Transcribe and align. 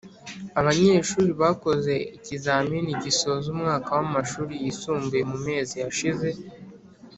Abanyeshuri 0.59 1.31
bakoze 1.41 1.93
ikizamini 2.17 2.91
gisoza 3.03 3.45
umwaka 3.53 3.89
wamashuri 3.97 4.53
yisumbuye 4.63 5.21
mumezi 5.31 5.75
yashize 5.83 6.29